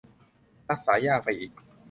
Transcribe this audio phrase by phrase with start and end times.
[0.69, 1.51] รักษายากไปอีก